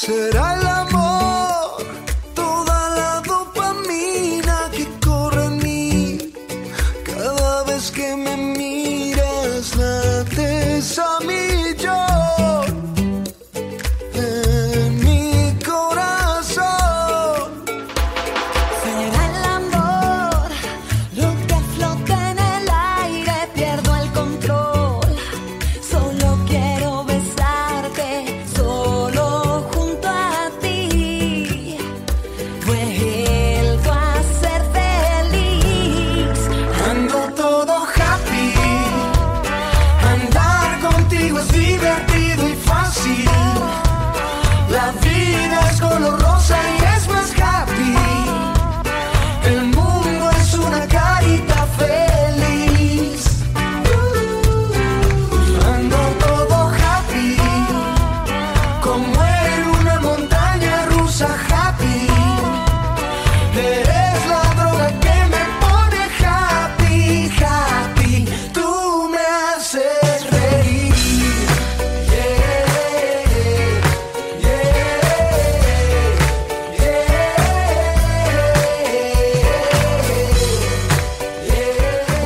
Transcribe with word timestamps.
Será 0.00 0.54
el 0.54 0.67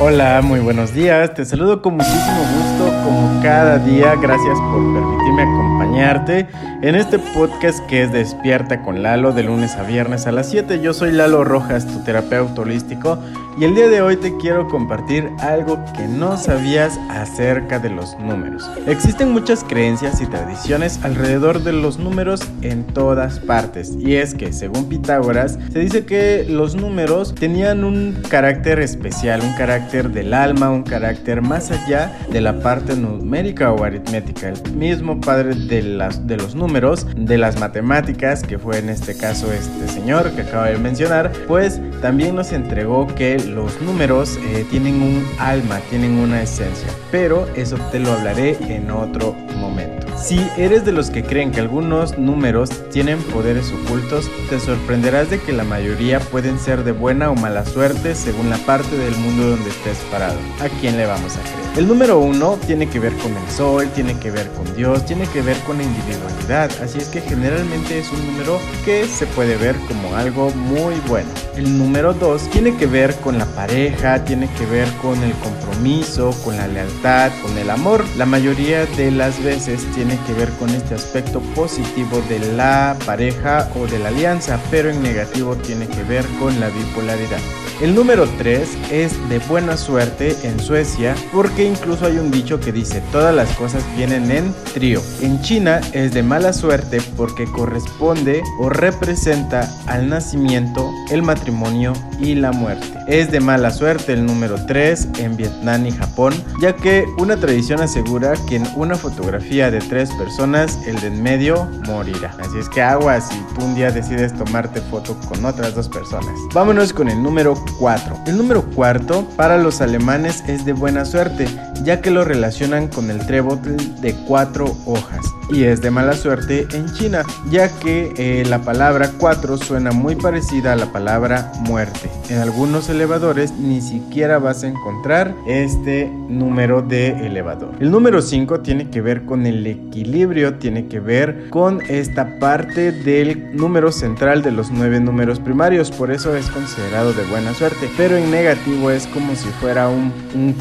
Hola, 0.05 0.41
muy 0.43 0.59
buenos 0.59 0.93
días. 0.93 1.33
Te 1.33 1.45
saludo 1.45 1.81
con 1.81 1.95
muchísimo 1.95 2.41
gusto 2.57 2.93
como 3.05 3.41
cada 3.41 3.77
día. 3.79 4.15
Gracias 4.21 4.59
por 4.59 4.93
permitirme 4.93 5.43
acompañarte 5.43 6.47
en 6.81 6.95
este 6.95 7.19
podcast 7.19 7.79
que 7.87 8.03
es 8.03 8.11
Despierta 8.11 8.81
con 8.81 9.01
Lalo 9.01 9.31
de 9.31 9.43
lunes 9.43 9.77
a 9.77 9.83
viernes 9.83 10.27
a 10.27 10.33
las 10.33 10.49
7. 10.49 10.81
Yo 10.81 10.93
soy 10.93 11.13
Lalo 11.13 11.45
Rojas, 11.45 11.87
tu 11.87 12.03
terapeuta 12.03 12.63
holístico, 12.63 13.17
y 13.57 13.65
el 13.65 13.75
día 13.75 13.87
de 13.87 14.01
hoy 14.01 14.17
te 14.17 14.35
quiero 14.37 14.67
compartir 14.67 15.29
algo 15.39 15.79
que 15.95 16.07
no 16.07 16.37
sabías 16.37 16.99
acerca 17.09 17.79
de 17.79 17.89
los 17.89 18.17
números. 18.19 18.69
Existen 18.87 19.31
muchas 19.31 19.63
creencias 19.63 20.21
y 20.21 20.25
tradiciones 20.25 20.99
alrededor 21.03 21.63
de 21.63 21.73
los 21.73 21.99
números 21.99 22.41
en 22.61 22.83
todas 22.83 23.39
partes, 23.39 23.95
y 23.99 24.15
es 24.15 24.33
que 24.33 24.53
según 24.53 24.89
Pitágoras 24.89 25.59
se 25.71 25.79
dice 25.79 26.05
que 26.05 26.45
los 26.47 26.75
números 26.75 27.35
tenían 27.35 27.83
un 27.83 28.21
carácter 28.29 28.79
especial, 28.79 29.41
un 29.41 29.53
carácter 29.53 30.09
del 30.09 30.33
alma, 30.33 30.69
un 30.69 30.83
carácter 30.83 31.41
más 31.41 31.71
allá 31.71 32.17
de 32.31 32.41
la 32.41 32.59
parte 32.59 32.95
numérica 32.95 33.71
o 33.71 33.83
aritmética. 33.83 34.49
El 34.49 34.75
mismo 34.75 35.19
padre 35.21 35.55
de, 35.55 35.81
las, 35.81 36.25
de 36.25 36.37
los 36.37 36.55
números, 36.55 37.05
de 37.15 37.37
las 37.37 37.59
matemáticas, 37.59 38.43
que 38.43 38.57
fue 38.57 38.79
en 38.79 38.89
este 38.89 39.15
caso 39.15 39.51
este 39.51 39.87
señor 39.87 40.31
que 40.31 40.41
acabo 40.41 40.65
de 40.65 40.77
mencionar, 40.77 41.31
pues 41.47 41.79
también 42.01 42.35
nos 42.35 42.51
entregó 42.51 43.07
que 43.07 43.42
los 43.45 43.81
números 43.81 44.39
eh, 44.43 44.65
tienen 44.69 45.01
un 45.01 45.25
alma, 45.39 45.79
tienen 45.89 46.17
una 46.19 46.41
esencia. 46.41 46.87
Pero 47.11 47.47
eso 47.55 47.77
te 47.91 47.99
lo 47.99 48.11
hablaré 48.11 48.57
en 48.73 48.91
otro 48.91 49.33
momento. 49.57 50.02
Si 50.15 50.39
eres 50.57 50.85
de 50.85 50.93
los 50.93 51.09
que 51.09 51.23
creen 51.23 51.51
que 51.51 51.59
algunos 51.59 52.17
números 52.17 52.69
tienen 52.91 53.19
poderes 53.23 53.71
ocultos, 53.71 54.29
te 54.49 54.59
sorprenderás 54.59 55.29
de 55.29 55.39
que 55.39 55.51
la 55.51 55.63
mayoría 55.63 56.19
pueden 56.19 56.59
ser 56.59 56.83
de 56.83 56.91
buena 56.91 57.29
o 57.29 57.35
mala 57.35 57.65
suerte 57.65 58.15
según 58.15 58.49
la 58.49 58.57
parte 58.57 58.97
del 58.97 59.15
mundo 59.17 59.49
donde 59.49 59.69
estés 59.69 59.97
parado. 60.11 60.37
¿A 60.61 60.69
quién 60.79 60.97
le 60.97 61.05
vamos 61.05 61.35
a 61.35 61.41
creer? 61.41 61.77
El 61.77 61.87
número 61.87 62.19
uno 62.19 62.57
tiene 62.65 62.87
que 62.87 62.99
ver 62.99 63.13
con 63.17 63.35
el 63.35 63.49
sol, 63.49 63.89
tiene 63.95 64.17
que 64.19 64.29
ver 64.31 64.47
con 64.51 64.73
Dios, 64.75 65.05
tiene 65.05 65.25
que 65.27 65.41
ver 65.41 65.57
con 65.61 65.77
la 65.77 65.83
individualidad, 65.83 66.71
así 66.81 66.99
es 66.99 67.07
que 67.07 67.19
generalmente 67.19 67.99
es 67.99 68.11
un 68.11 68.25
número 68.27 68.59
que 68.85 69.05
se 69.07 69.25
puede 69.25 69.57
ver 69.57 69.75
como 69.87 70.15
algo 70.15 70.51
muy 70.51 70.93
bueno. 71.07 71.29
El 71.57 71.77
número 71.77 72.13
dos 72.13 72.47
tiene 72.51 72.75
que 72.77 72.85
ver 72.85 73.15
con 73.15 73.37
la 73.39 73.45
pareja, 73.45 74.23
tiene 74.23 74.47
que 74.57 74.65
ver 74.67 74.87
con 75.01 75.21
el 75.23 75.33
compromiso, 75.33 76.31
con 76.43 76.57
la 76.57 76.67
lealtad, 76.67 77.31
con 77.41 77.57
el 77.57 77.69
amor. 77.69 78.05
La 78.17 78.25
mayoría 78.25 78.85
de 78.85 79.11
las 79.11 79.43
veces 79.43 79.83
tiene 79.95 80.02
que 80.25 80.33
ver 80.33 80.49
con 80.59 80.69
este 80.69 80.95
aspecto 80.95 81.39
positivo 81.55 82.21
de 82.27 82.39
la 82.39 82.95
pareja 83.05 83.69
o 83.75 83.87
de 83.87 83.99
la 83.99 84.09
alianza, 84.09 84.59
pero 84.69 84.89
en 84.89 85.01
negativo 85.01 85.55
tiene 85.55 85.87
que 85.87 86.03
ver 86.03 86.25
con 86.39 86.59
la 86.59 86.67
bipolaridad. 86.67 87.62
El 87.81 87.95
número 87.95 88.27
3 88.37 88.69
es 88.91 89.29
de 89.29 89.39
buena 89.39 89.77
suerte 89.77 90.35
en 90.43 90.59
Suecia 90.59 91.15
porque 91.31 91.65
incluso 91.65 92.05
hay 92.05 92.17
un 92.17 92.31
dicho 92.31 92.59
que 92.59 92.71
dice 92.71 93.01
todas 93.11 93.35
las 93.35 93.49
cosas 93.55 93.83
vienen 93.95 94.29
en 94.31 94.53
trío. 94.73 95.01
En 95.21 95.41
China 95.41 95.81
es 95.93 96.13
de 96.13 96.23
mala 96.23 96.53
suerte 96.53 97.01
porque 97.17 97.45
corresponde 97.45 98.41
o 98.59 98.69
representa 98.69 99.69
al 99.87 100.09
nacimiento, 100.09 100.91
el 101.11 101.23
matrimonio 101.23 101.93
y 102.19 102.35
la 102.35 102.51
muerte. 102.51 102.87
Es 103.07 103.31
de 103.31 103.39
mala 103.39 103.71
suerte 103.71 104.13
el 104.13 104.25
número 104.25 104.55
3 104.65 105.09
en 105.19 105.35
Vietnam 105.35 105.85
y 105.85 105.91
Japón 105.91 106.33
ya 106.61 106.75
que 106.75 107.05
una 107.17 107.37
tradición 107.37 107.81
asegura 107.81 108.33
que 108.47 108.57
en 108.57 108.67
una 108.75 108.95
fotografía 108.95 109.71
de 109.71 109.79
tres 109.79 110.09
personas 110.11 110.79
el 110.87 110.99
de 111.01 111.07
en 111.07 111.21
medio 111.21 111.65
morirá. 111.85 112.35
Así 112.39 112.57
es 112.57 112.69
que 112.69 112.81
agua 112.81 113.19
si 113.19 113.37
tú 113.55 113.65
un 113.65 113.75
día 113.75 113.91
decides 113.91 114.33
tomarte 114.33 114.81
foto 114.81 115.17
con 115.27 115.43
otras 115.45 115.75
dos 115.75 115.89
personas. 115.89 116.33
Vámonos 116.53 116.93
con 116.93 117.09
el 117.09 117.21
número 117.21 117.55
4. 117.79 118.19
El 118.27 118.37
número 118.37 118.63
cuarto 118.71 119.27
para 119.35 119.57
los 119.57 119.81
alemanes 119.81 120.43
es 120.47 120.65
de 120.65 120.73
buena 120.73 121.05
suerte, 121.05 121.47
ya 121.83 122.01
que 122.01 122.11
lo 122.11 122.23
relacionan 122.23 122.87
con 122.87 123.09
el 123.09 123.25
trébol 123.25 123.59
de 124.01 124.15
cuatro 124.27 124.75
hojas. 124.85 125.25
Y 125.49 125.65
es 125.65 125.81
de 125.81 125.91
mala 125.91 126.13
suerte 126.13 126.67
en 126.71 126.91
China, 126.93 127.23
ya 127.51 127.67
que 127.79 128.13
eh, 128.17 128.43
la 128.47 128.59
palabra 128.59 129.11
4 129.17 129.57
suena 129.57 129.91
muy 129.91 130.15
parecida 130.15 130.73
a 130.73 130.75
la 130.75 130.91
palabra 130.91 131.51
muerte. 131.59 132.09
En 132.29 132.39
algunos 132.39 132.89
elevadores 132.89 133.51
ni 133.51 133.81
siquiera 133.81 134.39
vas 134.39 134.63
a 134.63 134.67
encontrar 134.67 135.35
este 135.45 136.09
número 136.29 136.81
de 136.81 137.27
elevador. 137.27 137.75
El 137.79 137.91
número 137.91 138.21
5 138.21 138.61
tiene 138.61 138.89
que 138.89 139.01
ver 139.01 139.25
con 139.25 139.45
el 139.45 139.67
equilibrio, 139.67 140.55
tiene 140.55 140.87
que 140.87 140.99
ver 140.99 141.49
con 141.49 141.81
esta 141.81 142.39
parte 142.39 142.91
del 142.91 143.55
número 143.55 143.91
central 143.91 144.41
de 144.41 144.51
los 144.51 144.71
nueve 144.71 144.99
números 144.99 145.39
primarios, 145.39 145.91
por 145.91 146.11
eso 146.11 146.35
es 146.35 146.49
considerado 146.49 147.13
de 147.13 147.25
buena 147.25 147.53
suerte. 147.53 147.89
Pero 147.97 148.15
en 148.15 148.31
negativo 148.31 148.89
es 148.91 149.05
como 149.07 149.35
si 149.35 149.49
fuera 149.59 149.89
un 149.89 150.11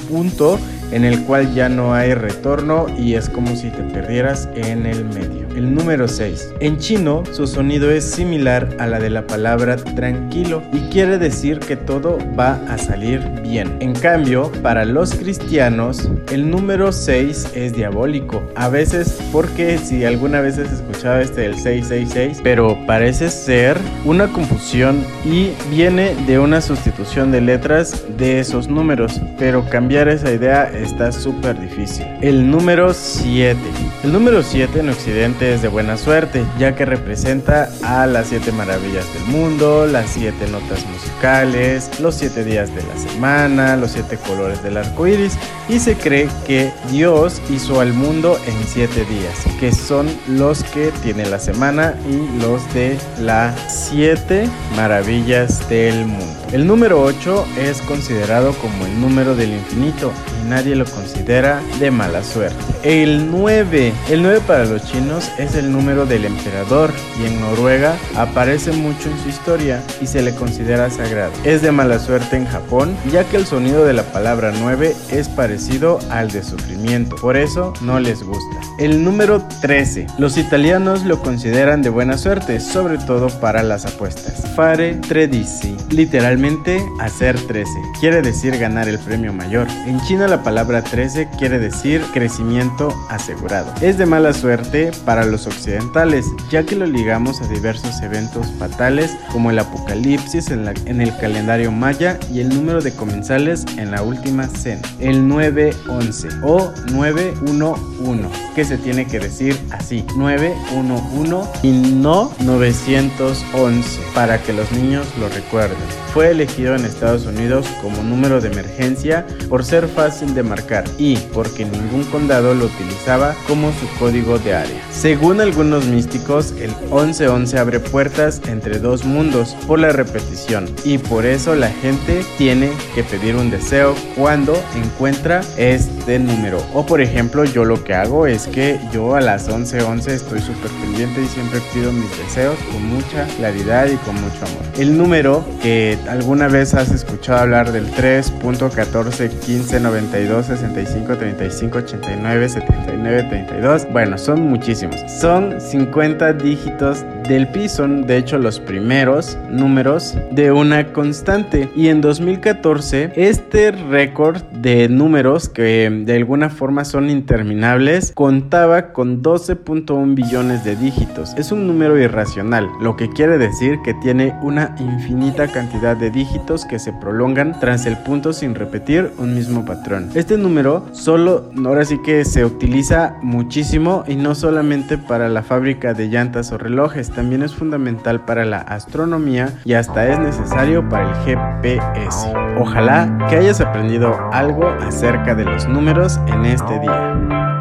punto 0.08 0.58
en 0.92 1.04
el 1.04 1.22
cual 1.22 1.52
ya 1.54 1.68
no 1.68 1.94
hay 1.94 2.14
retorno 2.14 2.86
y 2.96 3.14
es 3.14 3.28
como 3.28 3.56
si 3.56 3.70
te 3.70 3.82
perdieras 3.82 4.48
en 4.54 4.86
el 4.86 5.04
medio. 5.06 5.51
El 5.56 5.74
número 5.74 6.08
6. 6.08 6.54
En 6.60 6.78
chino 6.78 7.22
su 7.32 7.46
sonido 7.46 7.90
es 7.90 8.04
similar 8.04 8.68
a 8.78 8.86
la 8.86 8.98
de 8.98 9.10
la 9.10 9.26
palabra 9.26 9.76
tranquilo 9.76 10.62
y 10.72 10.78
quiere 10.90 11.18
decir 11.18 11.58
que 11.58 11.76
todo 11.76 12.18
va 12.38 12.60
a 12.68 12.78
salir 12.78 13.20
bien. 13.42 13.76
En 13.80 13.94
cambio, 13.94 14.50
para 14.62 14.84
los 14.84 15.14
cristianos, 15.14 16.08
el 16.30 16.50
número 16.50 16.92
6 16.92 17.52
es 17.54 17.74
diabólico. 17.74 18.42
A 18.54 18.68
veces, 18.68 19.20
porque 19.30 19.78
si 19.78 20.04
alguna 20.04 20.40
vez 20.40 20.58
has 20.58 20.72
escuchado 20.72 21.20
este 21.20 21.42
del 21.42 21.54
666, 21.54 22.40
pero 22.42 22.78
parece 22.86 23.28
ser 23.28 23.76
una 24.04 24.28
confusión 24.28 25.04
y 25.24 25.50
viene 25.70 26.14
de 26.26 26.38
una 26.38 26.60
sustitución 26.60 27.30
de 27.30 27.40
letras 27.40 28.04
de 28.16 28.40
esos 28.40 28.68
números, 28.68 29.20
pero 29.38 29.68
cambiar 29.68 30.08
esa 30.08 30.32
idea 30.32 30.64
está 30.64 31.12
súper 31.12 31.60
difícil. 31.60 32.06
El 32.22 32.50
número 32.50 32.94
7. 32.94 33.58
El 34.04 34.12
número 34.12 34.42
7 34.42 34.80
en 34.80 34.88
Occidente 34.88 35.41
es 35.42 35.62
de 35.62 35.68
buena 35.68 35.96
suerte, 35.96 36.44
ya 36.58 36.74
que 36.74 36.84
representa 36.84 37.70
a 37.82 38.06
las 38.06 38.28
7 38.28 38.52
maravillas 38.52 39.12
del 39.12 39.24
mundo, 39.24 39.86
las 39.86 40.10
7 40.10 40.34
notas 40.50 40.84
musicales, 40.86 41.90
los 42.00 42.14
7 42.14 42.44
días 42.44 42.74
de 42.74 42.82
la 42.82 42.96
semana, 42.96 43.76
los 43.76 43.92
7 43.92 44.18
colores 44.26 44.62
del 44.62 44.76
arco 44.76 45.06
iris, 45.06 45.36
y 45.68 45.78
se 45.78 45.94
cree 45.94 46.28
que 46.46 46.70
Dios 46.90 47.40
hizo 47.50 47.80
al 47.80 47.92
mundo 47.92 48.38
en 48.46 48.66
7 48.66 49.04
días, 49.04 49.34
que 49.58 49.72
son 49.72 50.08
los 50.28 50.62
que 50.64 50.92
tiene 51.02 51.26
la 51.26 51.38
semana 51.38 51.94
y 52.08 52.40
los 52.40 52.72
de 52.74 52.98
las 53.20 53.54
7 53.90 54.48
maravillas 54.76 55.68
del 55.68 56.06
mundo. 56.06 56.42
El 56.52 56.66
número 56.66 57.02
8 57.02 57.46
es 57.58 57.80
considerado 57.80 58.52
como 58.52 58.84
el 58.84 59.00
número 59.00 59.34
del 59.34 59.54
infinito 59.54 60.12
y 60.42 60.48
nadie 60.50 60.76
lo 60.76 60.84
considera 60.84 61.62
de 61.80 61.90
mala 61.90 62.22
suerte. 62.22 62.58
El 62.82 63.30
9. 63.30 63.92
El 64.10 64.22
9 64.22 64.40
para 64.46 64.66
los 64.66 64.84
chinos 64.84 65.30
es 65.38 65.54
el 65.54 65.72
número 65.72 66.06
del 66.06 66.24
emperador 66.24 66.90
y 67.20 67.26
en 67.26 67.40
Noruega 67.40 67.96
aparece 68.16 68.72
mucho 68.72 69.10
en 69.10 69.18
su 69.22 69.28
historia 69.28 69.82
y 70.00 70.06
se 70.06 70.22
le 70.22 70.34
considera 70.34 70.90
sagrado. 70.90 71.32
Es 71.44 71.62
de 71.62 71.72
mala 71.72 71.98
suerte 71.98 72.36
en 72.36 72.46
Japón 72.46 72.96
ya 73.10 73.24
que 73.24 73.36
el 73.36 73.46
sonido 73.46 73.84
de 73.84 73.92
la 73.92 74.04
palabra 74.04 74.52
9 74.58 74.94
es 75.10 75.28
parecido 75.28 75.98
al 76.10 76.30
de 76.30 76.42
sufrimiento, 76.42 77.16
por 77.16 77.36
eso 77.36 77.72
no 77.80 78.00
les 78.00 78.22
gusta. 78.22 78.56
El 78.78 79.04
número 79.04 79.42
13. 79.60 80.06
Los 80.18 80.38
italianos 80.38 81.04
lo 81.04 81.20
consideran 81.20 81.82
de 81.82 81.90
buena 81.90 82.18
suerte, 82.18 82.60
sobre 82.60 82.98
todo 82.98 83.28
para 83.40 83.62
las 83.62 83.86
apuestas. 83.86 84.44
Fare 84.56 84.94
tredici, 84.94 85.76
literalmente 85.90 86.82
hacer 87.00 87.38
13, 87.38 87.70
quiere 88.00 88.22
decir 88.22 88.58
ganar 88.58 88.88
el 88.88 88.98
premio 88.98 89.32
mayor. 89.32 89.66
En 89.86 90.00
China 90.02 90.28
la 90.28 90.42
palabra 90.42 90.82
13 90.82 91.28
quiere 91.38 91.58
decir 91.58 92.02
crecimiento 92.12 92.94
asegurado. 93.08 93.72
Es 93.80 93.98
de 93.98 94.06
mala 94.06 94.32
suerte 94.32 94.90
para 95.04 95.21
los 95.26 95.46
occidentales, 95.46 96.26
ya 96.50 96.64
que 96.64 96.76
lo 96.76 96.86
ligamos 96.86 97.40
a 97.40 97.48
diversos 97.48 98.00
eventos 98.02 98.46
fatales 98.58 99.16
como 99.30 99.50
el 99.50 99.58
apocalipsis 99.58 100.50
en, 100.50 100.66
en 100.86 101.00
el 101.00 101.16
calendario 101.18 101.72
maya 101.72 102.18
y 102.32 102.40
el 102.40 102.48
número 102.48 102.80
de 102.80 102.92
comensales 102.92 103.64
en 103.76 103.90
la 103.90 104.02
última 104.02 104.48
cena, 104.48 104.82
el 104.98 105.26
911 105.26 106.28
o 106.42 106.72
911, 106.92 108.28
que 108.54 108.64
se 108.64 108.78
tiene 108.78 109.06
que 109.06 109.18
decir 109.18 109.58
así, 109.70 110.04
911 110.16 111.48
y 111.62 111.70
no 111.70 112.32
911, 112.40 114.00
para 114.14 114.42
que 114.42 114.52
los 114.52 114.70
niños 114.72 115.06
lo 115.18 115.28
recuerden. 115.28 116.01
Fue 116.12 116.30
elegido 116.30 116.74
en 116.74 116.84
Estados 116.84 117.24
Unidos 117.24 117.66
como 117.80 118.02
número 118.02 118.40
de 118.42 118.48
emergencia 118.48 119.26
por 119.48 119.64
ser 119.64 119.88
fácil 119.88 120.34
de 120.34 120.42
marcar 120.42 120.84
y 120.98 121.16
porque 121.32 121.64
ningún 121.64 122.04
condado 122.04 122.54
lo 122.54 122.66
utilizaba 122.66 123.34
como 123.48 123.72
su 123.72 123.88
código 123.98 124.38
de 124.38 124.54
área. 124.54 124.82
Según 124.90 125.40
algunos 125.40 125.86
místicos, 125.86 126.52
el 126.60 126.70
1111 126.90 127.58
abre 127.58 127.80
puertas 127.80 128.42
entre 128.46 128.78
dos 128.78 129.04
mundos 129.06 129.56
por 129.66 129.78
la 129.78 129.88
repetición 129.88 130.66
y 130.84 130.98
por 130.98 131.24
eso 131.24 131.54
la 131.54 131.70
gente 131.70 132.22
tiene 132.36 132.70
que 132.94 133.04
pedir 133.04 133.34
un 133.36 133.50
deseo 133.50 133.94
cuando 134.14 134.54
encuentra 134.76 135.40
este 135.56 136.18
número. 136.18 136.62
O 136.74 136.84
por 136.84 137.00
ejemplo, 137.00 137.44
yo 137.44 137.64
lo 137.64 137.82
que 137.84 137.94
hago 137.94 138.26
es 138.26 138.46
que 138.48 138.78
yo 138.92 139.14
a 139.14 139.22
las 139.22 139.48
11:11 139.48 140.08
estoy 140.08 140.40
súper 140.40 140.70
pendiente 140.82 141.22
y 141.22 141.26
siempre 141.26 141.60
pido 141.72 141.90
mis 141.90 142.10
deseos 142.18 142.58
con 142.70 142.84
mucha 142.86 143.26
claridad 143.38 143.86
y 143.86 143.96
con 143.96 144.14
mucho 144.16 144.44
amor. 144.44 144.62
El 144.78 144.98
número 144.98 145.44
que 145.62 145.98
alguna 146.08 146.48
vez 146.48 146.74
has 146.74 146.90
escuchado 146.90 147.40
hablar 147.40 147.72
del 147.72 147.86
3.14 147.92 149.30
15 149.40 149.80
92 149.80 150.46
65 150.46 151.16
35 151.16 151.78
89 151.78 152.48
79 152.48 153.22
32. 153.28 153.92
Bueno, 153.92 154.18
son 154.18 154.42
muchísimos. 154.42 154.96
Son 155.20 155.60
50 155.60 156.32
dígitos 156.34 157.04
del 157.28 157.48
pi, 157.48 157.68
son 157.68 158.06
de 158.06 158.16
hecho 158.16 158.38
los 158.38 158.60
primeros 158.60 159.38
números 159.50 160.16
de 160.30 160.52
una 160.52 160.92
constante. 160.92 161.68
Y 161.76 161.88
en 161.88 162.00
2014, 162.00 163.12
este 163.16 163.72
récord 163.72 164.42
de 164.52 164.88
números 164.88 165.48
que 165.48 165.90
de 166.04 166.16
alguna 166.16 166.50
forma 166.50 166.84
son 166.84 167.10
interminables 167.10 168.12
contaba 168.14 168.92
con 168.92 169.22
12.1 169.22 170.14
billones 170.14 170.64
de 170.64 170.76
dígitos. 170.76 171.34
Es 171.36 171.52
un 171.52 171.66
número 171.66 171.98
irracional, 171.98 172.68
lo 172.80 172.96
que 172.96 173.08
quiere 173.08 173.38
decir 173.38 173.78
que 173.84 173.94
tiene 173.94 174.34
una 174.42 174.74
infinita 174.78 175.48
cantidad 175.48 175.96
de 175.96 176.10
dígitos 176.10 176.64
que 176.64 176.78
se 176.78 176.92
prolongan 176.92 177.58
tras 177.60 177.86
el 177.86 177.96
punto 177.98 178.32
sin 178.32 178.54
repetir 178.54 179.10
un 179.18 179.34
mismo 179.34 179.64
patrón. 179.64 180.10
Este 180.14 180.36
número 180.36 180.86
solo, 180.92 181.50
ahora 181.64 181.84
sí 181.84 181.98
que 182.04 182.24
se 182.24 182.44
utiliza 182.44 183.16
muchísimo 183.22 184.04
y 184.06 184.16
no 184.16 184.34
solamente 184.34 184.98
para 184.98 185.28
la 185.28 185.42
fábrica 185.42 185.94
de 185.94 186.08
llantas 186.08 186.52
o 186.52 186.58
relojes, 186.58 187.10
también 187.14 187.42
es 187.42 187.54
fundamental 187.54 188.24
para 188.24 188.44
la 188.44 188.58
astronomía 188.58 189.52
y 189.64 189.74
hasta 189.74 190.08
es 190.08 190.18
necesario 190.18 190.88
para 190.88 191.08
el 191.08 191.14
GPS. 191.24 192.32
Ojalá 192.58 193.26
que 193.28 193.36
hayas 193.36 193.60
aprendido 193.60 194.14
algo 194.32 194.68
acerca 194.68 195.34
de 195.34 195.44
los 195.44 195.68
números 195.68 196.18
en 196.26 196.44
este 196.44 196.78
día. 196.80 197.51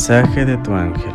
Mensaje 0.00 0.46
de 0.46 0.56
tu 0.56 0.72
ángel. 0.72 1.12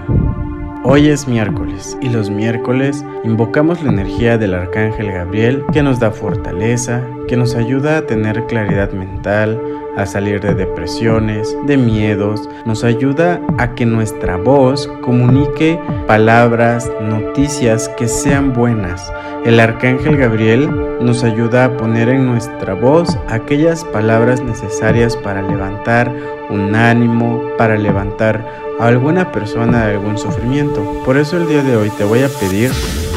Hoy 0.84 1.10
es 1.10 1.28
miércoles 1.28 1.98
y 2.02 2.10
los 2.10 2.30
miércoles 2.30 3.04
invocamos 3.24 3.82
la 3.82 3.90
energía 3.90 4.38
del 4.38 4.54
arcángel 4.54 5.12
Gabriel 5.12 5.66
que 5.74 5.82
nos 5.82 6.00
da 6.00 6.12
fortaleza, 6.12 7.02
que 7.28 7.36
nos 7.36 7.56
ayuda 7.56 7.98
a 7.98 8.06
tener 8.06 8.46
claridad 8.46 8.92
mental, 8.92 9.60
a 9.98 10.06
salir 10.06 10.40
de 10.40 10.54
depresiones, 10.54 11.58
de 11.66 11.78
miedos, 11.78 12.48
nos 12.68 12.84
ayuda 12.84 13.42
a 13.58 13.74
que 13.74 13.88
nuestra 13.88 14.38
voz 14.38 14.88
comunique 15.02 15.80
palabras, 16.06 16.88
noticias 17.02 17.90
que 17.98 18.08
sean 18.08 18.54
buenas. 18.54 19.12
El 19.46 19.60
arcángel 19.60 20.16
Gabriel 20.16 20.70
nos 21.02 21.24
ayuda 21.24 21.66
a 21.66 21.78
poner 21.78 22.10
en 22.10 22.28
nuestra 22.28 22.76
voz 22.76 23.18
aquellas 23.30 23.84
palabras 23.86 24.44
necesarias 24.44 25.18
para 25.18 25.42
levantar 25.42 26.14
un 26.50 26.76
ánimo, 26.76 27.42
para 27.58 27.76
levantar 27.78 28.46
a 28.80 28.88
alguna 28.88 29.32
persona 29.32 29.86
de 29.86 29.94
algún 29.94 30.18
sufrimiento. 30.18 30.84
Por 31.06 31.18
eso 31.18 31.38
el 31.38 31.48
día 31.48 31.64
de 31.64 31.78
hoy 31.78 31.90
te 31.92 32.04
voy 32.04 32.24
a 32.24 32.30
pedir 32.30 32.72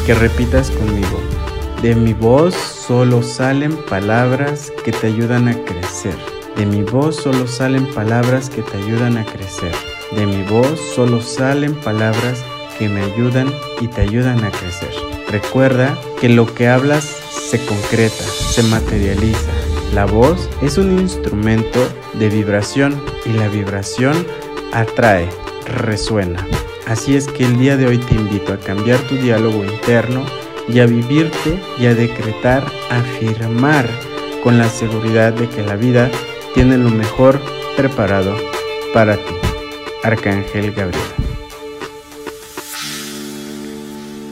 que 0.05 0.13
repitas 0.13 0.71
conmigo. 0.71 1.19
De 1.81 1.95
mi 1.95 2.13
voz 2.13 2.55
solo 2.55 3.23
salen 3.23 3.75
palabras 3.89 4.71
que 4.83 4.91
te 4.91 5.07
ayudan 5.07 5.47
a 5.47 5.53
crecer. 5.63 6.15
De 6.55 6.65
mi 6.65 6.83
voz 6.83 7.15
solo 7.15 7.47
salen 7.47 7.85
palabras 7.93 8.49
que 8.49 8.61
te 8.61 8.77
ayudan 8.77 9.17
a 9.17 9.25
crecer. 9.25 9.71
De 10.11 10.25
mi 10.25 10.43
voz 10.43 10.79
solo 10.95 11.21
salen 11.21 11.73
palabras 11.75 12.43
que 12.77 12.89
me 12.89 13.01
ayudan 13.01 13.53
y 13.81 13.87
te 13.87 14.01
ayudan 14.01 14.43
a 14.43 14.51
crecer. 14.51 14.91
Recuerda 15.29 15.97
que 16.19 16.29
lo 16.29 16.53
que 16.53 16.67
hablas 16.67 17.03
se 17.03 17.63
concreta, 17.65 18.23
se 18.23 18.63
materializa. 18.63 19.51
La 19.93 20.05
voz 20.05 20.49
es 20.61 20.77
un 20.77 20.99
instrumento 20.99 21.79
de 22.13 22.29
vibración 22.29 23.01
y 23.25 23.33
la 23.33 23.47
vibración 23.47 24.25
atrae, 24.73 25.27
resuena. 25.69 26.45
Así 26.87 27.15
es 27.15 27.27
que 27.27 27.45
el 27.45 27.57
día 27.57 27.77
de 27.77 27.87
hoy 27.87 27.97
te 27.97 28.15
invito 28.15 28.53
a 28.53 28.59
cambiar 28.59 28.99
tu 29.01 29.15
diálogo 29.15 29.63
interno 29.63 30.23
y 30.67 30.79
a 30.79 30.85
vivirte 30.85 31.59
y 31.77 31.85
a 31.85 31.95
decretar, 31.95 32.63
afirmar 32.89 33.87
con 34.43 34.57
la 34.57 34.69
seguridad 34.69 35.33
de 35.33 35.47
que 35.47 35.61
la 35.61 35.75
vida 35.75 36.09
tiene 36.53 36.77
lo 36.77 36.89
mejor 36.89 37.39
preparado 37.77 38.35
para 38.93 39.15
ti. 39.15 39.35
Arcángel 40.03 40.71
Gabriel. 40.71 41.03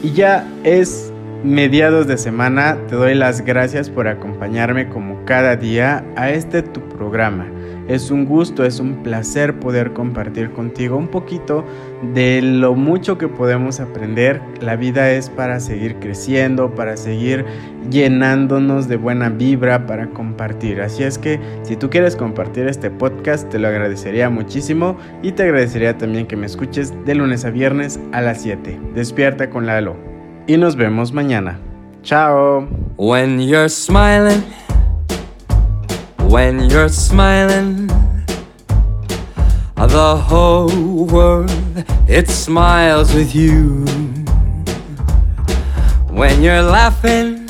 Y 0.02 0.12
ya 0.12 0.46
es 0.64 1.12
mediados 1.44 2.06
de 2.06 2.16
semana, 2.16 2.78
te 2.88 2.96
doy 2.96 3.14
las 3.14 3.44
gracias 3.44 3.90
por 3.90 4.08
acompañarme 4.08 4.88
como 4.88 5.24
cada 5.24 5.56
día 5.56 6.04
a 6.16 6.30
este 6.30 6.62
tu 6.62 6.80
programa. 6.88 7.46
Es 7.88 8.10
un 8.10 8.26
gusto, 8.26 8.64
es 8.64 8.80
un 8.80 9.02
placer 9.02 9.58
poder 9.58 9.94
compartir 9.94 10.50
contigo 10.52 10.96
un 10.96 11.08
poquito 11.08 11.64
de 12.14 12.42
lo 12.42 12.74
mucho 12.74 13.16
que 13.16 13.28
podemos 13.28 13.80
aprender. 13.80 14.42
La 14.60 14.76
vida 14.76 15.10
es 15.10 15.30
para 15.30 15.58
seguir 15.58 15.96
creciendo, 15.96 16.74
para 16.74 16.98
seguir 16.98 17.46
llenándonos 17.90 18.88
de 18.88 18.96
buena 18.96 19.30
vibra, 19.30 19.86
para 19.86 20.10
compartir. 20.10 20.82
Así 20.82 21.02
es 21.02 21.16
que 21.16 21.40
si 21.62 21.76
tú 21.76 21.88
quieres 21.88 22.14
compartir 22.14 22.68
este 22.68 22.90
podcast, 22.90 23.48
te 23.48 23.58
lo 23.58 23.68
agradecería 23.68 24.28
muchísimo 24.28 24.98
y 25.22 25.32
te 25.32 25.44
agradecería 25.44 25.96
también 25.96 26.26
que 26.26 26.36
me 26.36 26.46
escuches 26.46 26.92
de 27.06 27.14
lunes 27.14 27.46
a 27.46 27.50
viernes 27.50 27.98
a 28.12 28.20
las 28.20 28.42
7. 28.42 28.78
Despierta 28.94 29.48
con 29.48 29.64
Lalo. 29.66 29.96
Y 30.46 30.56
nos 30.56 30.76
vemos 30.76 31.12
mañana. 31.12 31.58
Chao. 32.02 32.68
When 32.96 33.40
you're 33.40 33.68
smiling, 33.68 34.42
When 36.28 36.68
you're 36.68 36.90
smiling, 36.90 37.86
the 39.76 40.16
whole 40.28 41.06
world 41.06 41.50
it 42.06 42.28
smiles 42.28 43.14
with 43.14 43.34
you. 43.34 43.86
When 46.10 46.42
you're 46.42 46.60
laughing, 46.60 47.48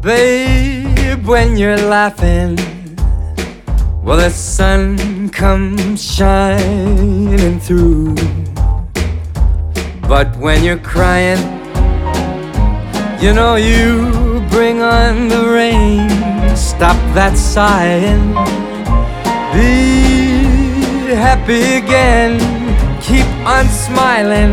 babe, 0.00 1.26
when 1.26 1.58
you're 1.58 1.76
laughing, 1.76 2.56
well, 4.02 4.16
the 4.16 4.30
sun 4.30 5.28
comes 5.28 6.02
shining 6.02 7.60
through. 7.60 8.14
But 10.08 10.34
when 10.38 10.64
you're 10.64 10.78
crying, 10.78 11.42
you 13.20 13.34
know 13.34 13.56
you 13.56 14.40
bring 14.48 14.80
on 14.80 15.28
the 15.28 15.44
rain. 15.44 16.25
Stop 16.76 17.00
that 17.14 17.38
sighing. 17.38 18.34
Be 19.56 21.14
happy 21.16 21.80
again. 21.80 22.36
Keep 23.00 23.24
on 23.48 23.66
smiling. 23.68 24.52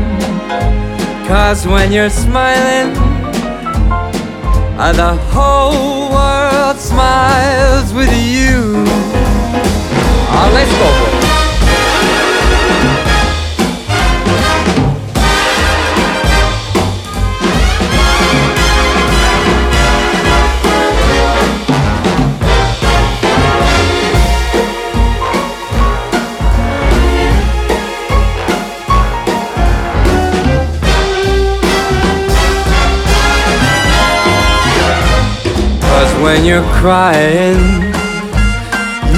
Cause 1.27 1.67
when 1.67 1.91
you're 1.91 2.09
smiling, 2.09 2.93
the 4.95 5.15
whole 5.33 6.11
world 6.15 6.77
smiles 6.77 7.22
when 36.33 36.45
you're 36.45 36.67
crying, 36.81 37.59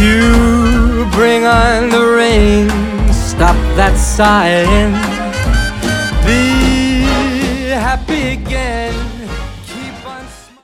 you 0.03 1.07
bring 1.11 1.45
on 1.45 1.89
the 1.89 2.13
rain. 2.17 2.67
Stop 3.13 3.55
that 3.77 3.95
sighing. 3.97 5.04